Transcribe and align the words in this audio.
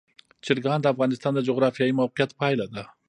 چرګان 0.45 0.79
د 0.81 0.85
افغانستان 0.93 1.31
د 1.35 1.39
جغرافیایي 1.47 1.97
موقیعت 2.01 2.31
پایله 2.39 2.65
ده. 2.73 2.83